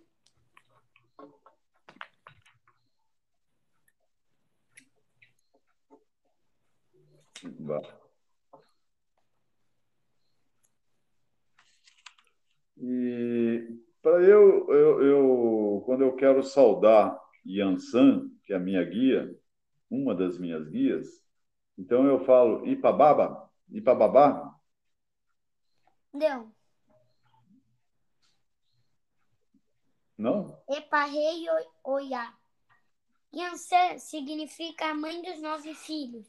[12.76, 19.38] E para eu, eu, eu, quando eu quero saudar Yansan, que é a minha guia,
[19.90, 21.22] uma das minhas guias,
[21.76, 24.58] então eu falo Ipababa, Ipababá.
[26.14, 26.50] Não.
[30.16, 30.58] Não?
[30.66, 31.44] Eparrei
[31.84, 32.34] Oiá.
[33.34, 36.26] Yansan significa a mãe dos nove filhos.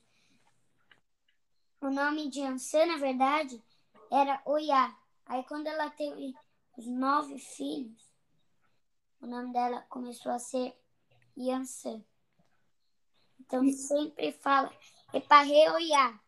[1.79, 3.63] O nome de Yansan, na verdade,
[4.11, 4.93] era Oiá.
[5.25, 6.33] Aí quando ela teve
[6.77, 8.13] os nove filhos,
[9.21, 10.77] o nome dela começou a ser
[11.39, 12.03] Yansan.
[13.39, 14.71] Então sempre fala
[15.13, 16.19] Eparrei Oiá.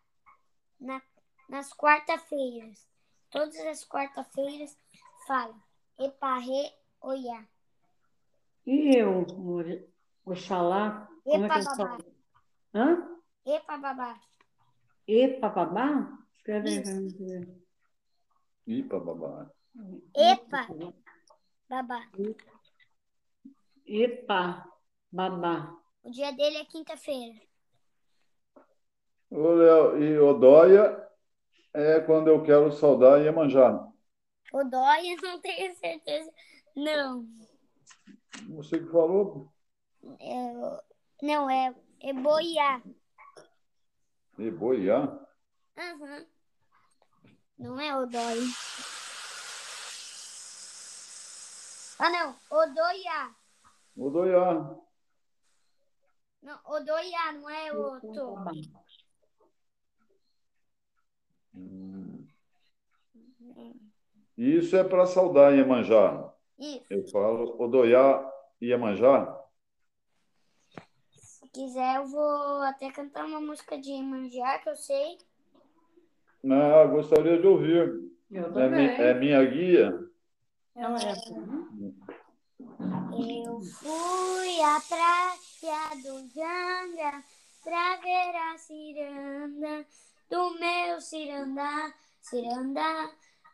[0.79, 1.01] Na,
[1.49, 2.89] nas quarta-feiras.
[3.29, 4.77] Todas as quarta-feiras
[5.27, 5.55] fala
[5.99, 6.71] Eparrei
[7.01, 7.47] Oiá.
[8.65, 9.25] E eu,
[10.25, 11.07] Oxalá?
[11.23, 11.75] Como Epa, é que eu babá.
[11.75, 12.15] falo?
[12.73, 13.19] Hã?
[13.45, 14.21] Epa, babá.
[15.07, 16.17] Epa, babá?
[16.35, 17.61] Escreve ver.
[18.65, 19.51] Ipababá.
[20.15, 20.67] Epa.
[21.69, 22.07] Babá.
[23.85, 24.70] Epa,
[25.11, 25.75] babá.
[26.03, 27.39] O dia dele é quinta-feira.
[29.29, 31.07] Ô, Léo, e Odóia
[31.73, 33.87] é quando eu quero saudar Iemanjá.
[34.53, 36.31] O Dóia, não tenho certeza.
[36.75, 37.25] Não.
[38.49, 39.51] Você que falou?
[40.19, 40.81] É,
[41.21, 42.81] não, é, é Boiá.
[44.39, 45.19] Eboiá?
[45.77, 46.25] Aham.
[47.59, 48.41] Não é o Dóia.
[51.99, 52.35] Ah, não.
[52.49, 53.35] Odoiá.
[53.95, 54.75] Odoiá.
[56.41, 58.35] Não, Odoiá, não é outro.
[61.53, 62.25] Hum.
[64.37, 66.33] Isso é para saudar Iemanjá.
[66.57, 66.85] Isso.
[66.89, 68.27] Eu falo Odoiá
[68.61, 69.37] Iemanjá.
[71.11, 75.17] Se quiser, eu vou até cantar uma música de Manjá, que eu sei.
[76.49, 78.09] Ah, gostaria de ouvir.
[78.31, 78.89] Eu É, também.
[78.89, 79.99] é minha guia.
[80.75, 81.90] Ela é assim.
[83.13, 87.23] Eu fui à praia do Janga
[87.63, 89.85] pra ver a ciranda
[90.29, 93.11] do meu ciranda, ciranda.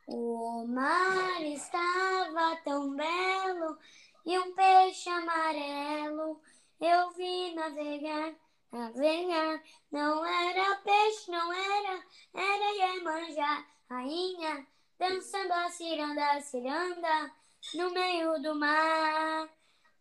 [0.08, 3.78] O mar estava tão belo
[4.26, 6.42] e um peixe amarelo
[6.80, 8.34] eu vi navegar,
[8.72, 9.64] navegar.
[9.92, 12.04] Não era peixe, não era,
[12.34, 14.68] era Iemanjá, rainha,
[15.00, 17.32] dançando a ciranda, ciranda,
[17.74, 19.50] no meio do mar.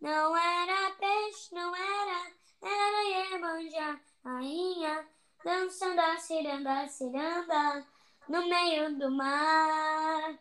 [0.01, 2.33] Não era peixe, não era,
[2.63, 5.09] era Iemanjá, rainha,
[5.45, 7.87] dançando a ciranda, ciranda,
[8.29, 10.39] no meio do mar.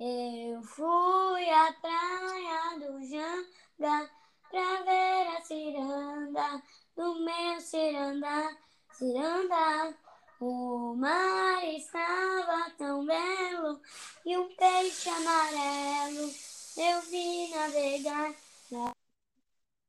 [0.00, 4.10] Eu fui à praia do Janga
[4.50, 6.62] pra ver a ciranda
[6.96, 8.56] do meu ciranda,
[8.92, 9.96] ciranda.
[10.40, 13.80] O mar estava tão belo
[14.24, 16.47] e um peixe amarelo
[16.78, 18.34] eu vi navegar.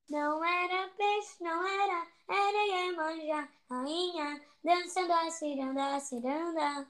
[0.10, 6.88] Não era peixe, não era, era Iemanjá, rainha, dançando a ciranda, a ciranda,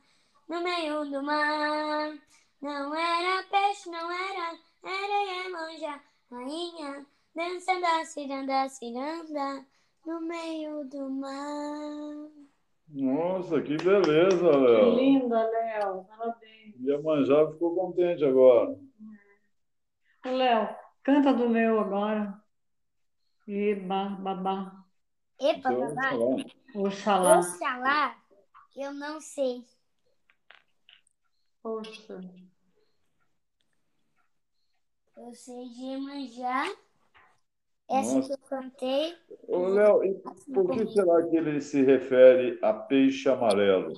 [0.48, 2.18] no meio do mar.
[2.62, 9.66] Não era peixe, não era, era Iemanjá, rainha, dançando a ciranda, a ciranda,
[10.06, 12.30] no meio do mar.
[12.88, 14.96] Nossa, que beleza, Léo.
[14.96, 16.06] Que linda, Léo.
[16.06, 16.76] Parabéns.
[16.80, 18.80] Iemanjá ficou contente agora.
[20.26, 22.42] Léo, canta do meu agora.
[23.48, 24.86] Eba, babá.
[25.40, 26.12] Epa, Então, babá.
[26.76, 27.40] Oxalá.
[27.40, 28.16] Oxalá,
[28.76, 29.66] eu não sei.
[31.64, 32.22] Poxa.
[35.18, 36.66] Eu sei de Iemanjá.
[37.90, 38.28] Essa Nossa.
[38.28, 39.18] que eu cantei.
[39.48, 40.14] Ô, Léo, e
[40.54, 43.94] por que será que ele se refere a peixe amarelo?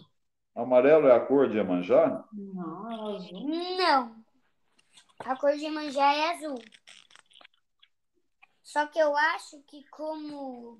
[0.55, 2.24] Amarelo é a cor de Iemanjá?
[2.32, 3.49] Não, é azul.
[3.78, 4.20] Não.
[5.26, 6.59] A cor de Iemanjá é azul.
[8.63, 10.80] Só que eu acho que como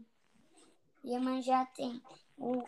[1.04, 2.02] Iemanjá tem
[2.38, 2.64] o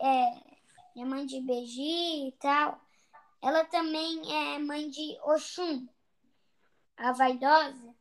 [0.00, 2.80] é, é mãe de Beji e tal,
[3.42, 5.86] ela também é mãe de Oxum,
[6.96, 7.94] a vaidosa.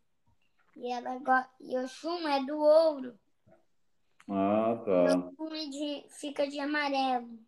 [0.75, 1.19] E ela
[1.59, 3.19] e Oxum é do ouro.
[4.29, 5.17] Ah, E tá.
[5.17, 7.44] Oxum é de, fica de amarelo.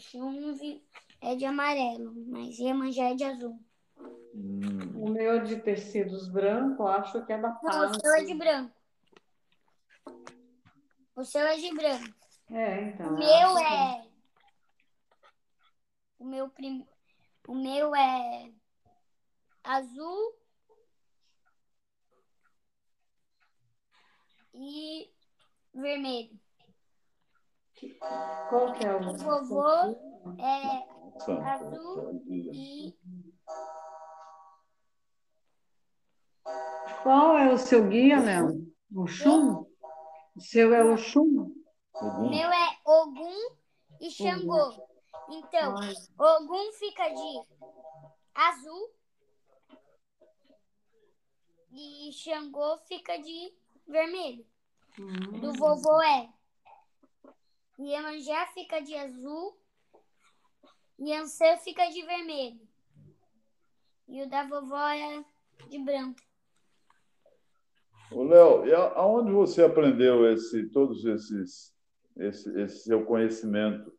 [0.00, 0.80] Oxum
[1.20, 3.60] é de amarelo, mas Iemanjá é de azul.
[4.34, 5.04] Hum.
[5.04, 8.74] O meu de tecidos brancos, acho que é da Não, o seu é de branco.
[11.14, 12.14] O seu é de branco.
[12.50, 13.14] É, então.
[13.14, 14.10] O meu acho que- é.
[16.18, 16.86] O meu prim...
[17.46, 18.50] O meu é
[19.62, 20.34] azul
[24.54, 25.10] e
[25.74, 26.38] vermelho.
[28.48, 29.10] Qual que é o...
[29.10, 29.68] O vovô
[30.38, 30.84] é
[31.52, 32.94] azul e
[37.02, 38.70] Qual é o seu guia, Léo?
[38.94, 39.66] O Xum?
[40.36, 41.54] O seu é o Xum?
[41.94, 42.30] Ogum.
[42.30, 43.56] meu é Ogum
[44.00, 44.86] e Xangô.
[45.28, 45.74] Então,
[46.18, 47.46] Ogum fica de
[48.34, 48.94] azul
[51.72, 53.54] e Xangô fica de
[53.86, 54.46] vermelho.
[54.98, 55.40] hum.
[55.40, 56.28] Do vovô é.
[57.84, 59.58] Iemanjá fica de azul.
[60.98, 62.68] Yansã fica de vermelho.
[64.08, 65.24] E o da vovó é
[65.68, 66.20] de branco.
[68.12, 71.72] Ô, Léo, e a- aonde você aprendeu esse, todos esses,
[72.16, 73.96] esse, esse seu conhecimento?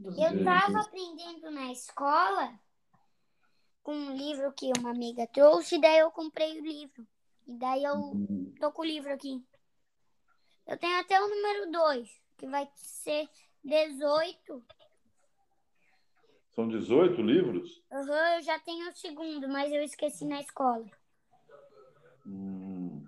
[0.00, 2.58] Eu estava aprendendo na escola
[3.82, 7.06] com um livro que uma amiga trouxe, daí eu comprei o livro.
[7.46, 8.54] E daí eu Hum.
[8.58, 9.44] tô com o livro aqui.
[10.66, 13.28] Eu tenho até o número 2, que vai ser
[13.62, 14.64] 18.
[16.54, 17.82] São 18 livros?
[17.92, 20.86] Aham, eu já tenho o segundo, mas eu esqueci na escola.
[22.26, 23.06] Hum.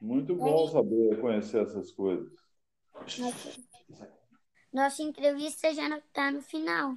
[0.00, 2.32] Muito bom saber conhecer essas coisas.
[3.18, 3.60] Nossa,
[4.72, 6.96] nossa entrevista já está no final.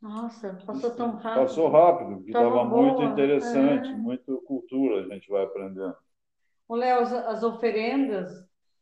[0.00, 1.42] Nossa, passou tão rápido.
[1.42, 3.94] Passou rápido, porque Tava estava muito interessante, é.
[3.94, 5.96] muito cultura a gente vai aprendendo.
[6.70, 8.30] Ô, Léo, as, as oferendas,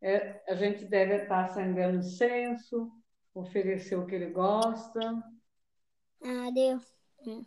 [0.03, 2.93] é, a gente deve estar acendendo incenso,
[3.35, 5.01] oferecer o que ele gosta.
[6.23, 6.79] Ah, deu.
[7.27, 7.47] Hum.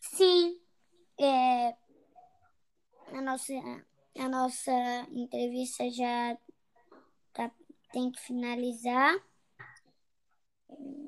[0.00, 0.58] Sim,
[1.20, 1.76] é,
[3.12, 3.52] a, nossa,
[4.18, 4.72] a nossa
[5.12, 6.34] entrevista já
[7.34, 7.50] tá,
[7.92, 9.22] tem que finalizar.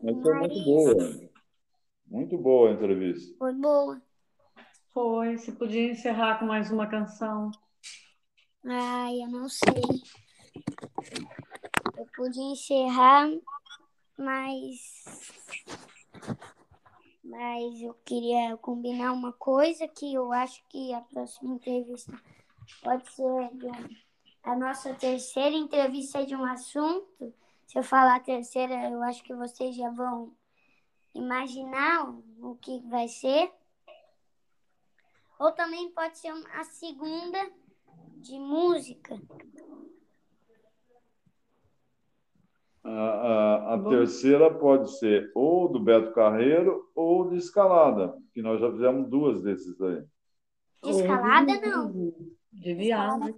[0.02, 1.30] Mas foi muito boa.
[2.04, 3.34] Muito boa a entrevista.
[3.38, 4.09] Foi boa.
[4.92, 7.50] Foi, se podia encerrar com mais uma canção.
[8.66, 9.82] Ai, eu não sei.
[11.96, 13.30] Eu podia encerrar,
[14.18, 15.30] mas
[17.22, 22.12] mas eu queria combinar uma coisa que eu acho que a próxima entrevista
[22.82, 23.50] pode ser
[24.42, 27.32] a nossa terceira entrevista de um assunto.
[27.66, 30.34] Se eu falar a terceira, eu acho que vocês já vão
[31.14, 32.10] imaginar
[32.40, 33.52] o que vai ser.
[35.40, 37.38] Ou também pode ser a segunda
[38.18, 39.18] de música.
[42.84, 48.60] A, a, a terceira pode ser ou do Beto Carreiro ou de escalada, que nós
[48.60, 50.04] já fizemos duas desses aí.
[50.82, 52.12] De escalada, não.
[52.52, 53.34] De viagem.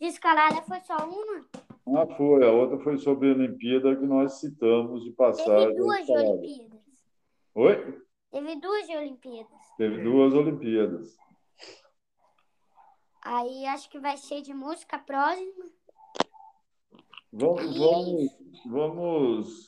[0.00, 2.00] De escalada foi só uma?
[2.00, 2.46] Ah, foi.
[2.46, 5.68] A outra foi sobre a Olimpíada que nós citamos de passagem.
[5.68, 6.80] Teve duas de Olimpíadas.
[7.56, 8.03] Oi?
[8.34, 9.60] Teve duas Olimpíadas.
[9.78, 11.16] Teve duas Olimpíadas.
[13.22, 15.66] Aí acho que vai ser de música próxima.
[17.32, 19.66] Vamos, vamos, vamos,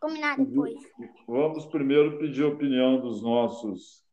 [0.00, 0.74] Combinar depois.
[1.26, 4.04] vamos primeiro pedir a opinião dos nossos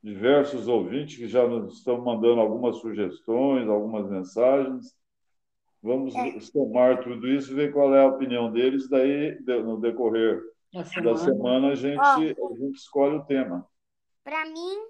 [0.00, 4.96] diversos ouvintes que já nos estão mandando algumas sugestões, algumas mensagens.
[5.82, 6.38] Vamos É.
[6.38, 8.88] somar tudo isso e ver qual é a opinião deles.
[8.88, 10.40] Daí, no decorrer
[10.72, 11.18] Da da semana.
[11.18, 12.52] semana, a gente, Ó.
[12.52, 13.66] a gente escolhe o tema.
[14.22, 14.88] Pra mim,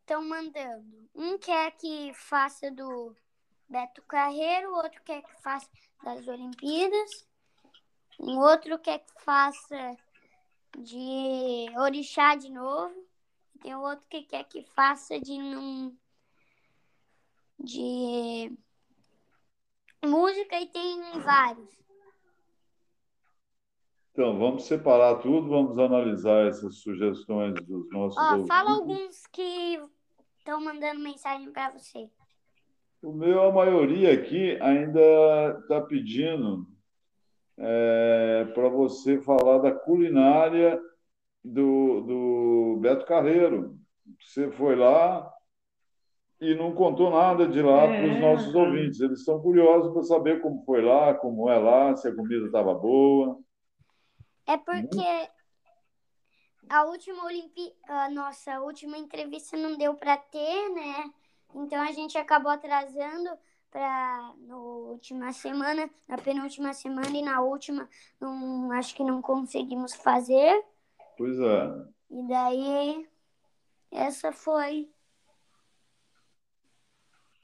[0.00, 1.08] estão mandando.
[1.14, 3.14] Um quer que faça do
[3.68, 5.68] Beto Carreiro, outro quer que faça
[6.02, 7.26] das Olimpíadas,
[8.18, 9.96] um outro quer que faça
[10.78, 12.94] de Orixá de novo,
[13.54, 15.96] e tem outro que quer que faça de num
[17.58, 18.56] de
[20.02, 21.68] música e tem vários.
[24.20, 28.48] Então, vamos separar tudo, vamos analisar essas sugestões dos nossos Ó, ouvintes.
[28.48, 29.80] fala alguns que
[30.36, 32.06] estão mandando mensagem pra você.
[33.02, 36.66] O meu, a maioria aqui ainda está pedindo
[38.52, 40.78] para você falar da culinária
[41.42, 43.78] do, do Beto Carreiro.
[44.20, 45.32] Você foi lá
[46.38, 48.02] e não contou nada de lá É.
[48.02, 49.00] para os nossos ouvintes.
[49.00, 52.74] Eles estão curiosos para saber como foi lá, como é lá, se a comida estava
[52.74, 53.38] boa.
[54.50, 55.30] É porque
[56.68, 57.72] a última Olimpí...
[57.86, 61.12] a nossa última entrevista não deu para ter, né?
[61.54, 63.30] Então a gente acabou atrasando
[63.70, 67.88] para na última semana, na penúltima semana e na última
[68.20, 70.64] não, acho que não conseguimos fazer.
[71.16, 71.86] Pois é.
[72.10, 73.08] E daí
[73.92, 74.90] essa foi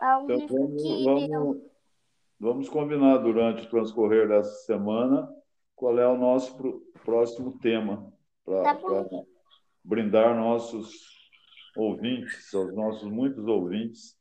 [0.00, 1.70] a Então, única vamos, que vamos, deu.
[2.40, 5.35] vamos combinar durante o transcorrer dessa semana
[5.76, 6.56] qual é o nosso
[7.04, 8.12] próximo tema
[8.44, 9.26] Tá para bom.
[9.84, 11.28] brindar nossos
[11.76, 14.16] ouvintes, aos nossos muitos ouvintes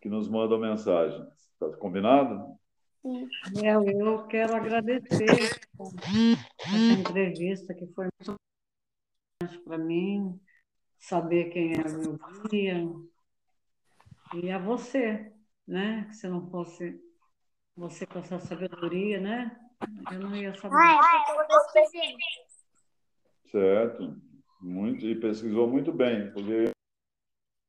[0.00, 1.26] que nos mandam mensagens.
[1.52, 2.58] Está combinado?
[3.00, 3.28] Sim.
[3.54, 8.36] Léo, eu quero agradecer essa entrevista que foi muito
[9.40, 10.40] importante para mim,
[10.98, 12.18] saber quem é o meu
[12.50, 12.84] guia
[14.34, 15.32] e a você,
[15.66, 16.06] né?
[16.08, 17.00] Que se não fosse
[17.76, 19.56] você com essa sabedoria, né?
[20.12, 20.76] Eu não ia saber.
[20.76, 22.16] Ah, é eu pesquisei.
[23.50, 24.16] Certo.
[24.60, 26.70] Muito, e pesquisou muito bem, porque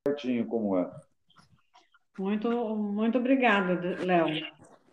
[0.08, 0.90] certinho como é.
[2.18, 4.26] Muito, muito obrigada, Léo.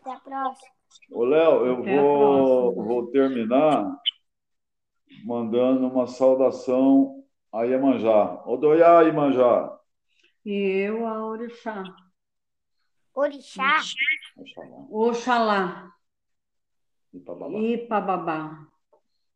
[0.00, 0.76] Até a próxima.
[1.10, 3.96] Ô, Léo, eu Até vou, vou terminar
[5.24, 8.42] mandando uma saudação a Iemanjá.
[8.46, 9.76] Odoiá, Iemanjá.
[10.44, 11.82] E eu, a Orixá.
[13.14, 13.80] Orixá.
[14.36, 15.95] Oxalá, Oxalá.
[17.16, 17.58] Ipababá.
[17.58, 18.66] Ipababá.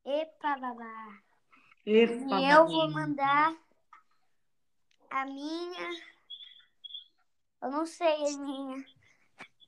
[0.05, 1.23] Epa, babá.
[1.87, 2.41] Ipababá.
[2.41, 3.57] E eu vou mandar
[5.11, 5.91] a minha.
[7.63, 8.85] Eu não sei a minha.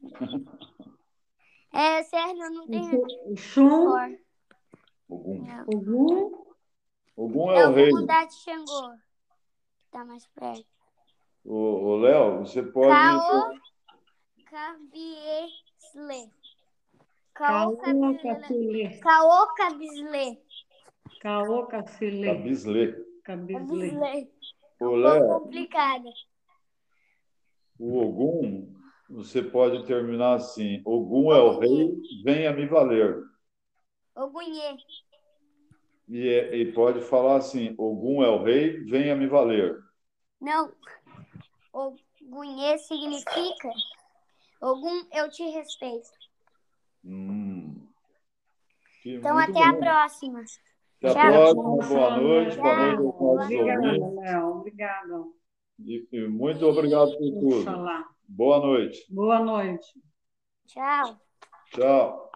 [1.74, 3.88] É sério, eu não tenho Xum.
[5.08, 5.46] Ogum.
[5.66, 6.44] Ogum,
[7.16, 7.90] Ogum é Eu o rei.
[7.90, 8.90] vou mandar de Xangô.
[8.90, 10.66] que Tá mais perto.
[11.42, 12.90] Ô, ô, Léo, você pode.
[12.94, 13.58] Caô
[14.44, 16.30] Cabiesle.
[22.24, 23.04] Cabislê.
[23.24, 24.30] Cabiesle.
[24.80, 26.08] Ô, Um pouco Léo, complicada.
[27.78, 28.74] o Ogum,
[29.08, 33.22] você pode terminar assim: Ogum é o rei, venha me valer.
[34.14, 34.76] Ogunhê.
[36.08, 39.78] E, é- e pode falar assim: Ogum é o rei, venha me valer.
[40.40, 40.72] Não.
[41.72, 43.70] Ogunhê significa
[44.60, 46.10] Ogum, eu te respeito.
[47.04, 47.88] Hum.
[49.04, 49.78] Então, até a bom.
[49.80, 50.42] próxima.
[51.02, 51.54] Até a Tchau.
[51.54, 51.62] próxima.
[51.62, 52.56] Boa noite.
[52.56, 54.16] Boa noite aos nossos Obrigada, ouvintes.
[54.16, 54.46] Léo.
[54.48, 55.24] Obrigada.
[55.80, 57.64] E, e muito obrigado por tudo.
[58.28, 59.06] Boa noite.
[59.10, 59.86] Boa noite.
[60.66, 61.20] Tchau.
[61.74, 62.31] Tchau.